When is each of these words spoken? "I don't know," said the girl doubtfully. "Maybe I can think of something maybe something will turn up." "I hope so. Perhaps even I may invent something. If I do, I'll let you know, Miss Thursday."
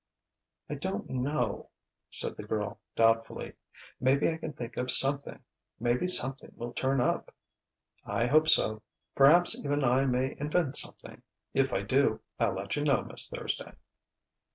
"I 0.67 0.73
don't 0.73 1.07
know," 1.11 1.69
said 2.09 2.35
the 2.35 2.41
girl 2.41 2.79
doubtfully. 2.95 3.53
"Maybe 3.99 4.27
I 4.33 4.37
can 4.37 4.51
think 4.51 4.75
of 4.77 4.89
something 4.89 5.43
maybe 5.79 6.07
something 6.07 6.51
will 6.55 6.73
turn 6.73 6.99
up." 6.99 7.31
"I 8.03 8.25
hope 8.25 8.47
so. 8.47 8.81
Perhaps 9.13 9.59
even 9.59 9.83
I 9.83 10.05
may 10.05 10.35
invent 10.39 10.75
something. 10.75 11.21
If 11.53 11.71
I 11.71 11.83
do, 11.83 12.19
I'll 12.39 12.55
let 12.55 12.75
you 12.75 12.83
know, 12.83 13.03
Miss 13.03 13.29
Thursday." 13.29 13.73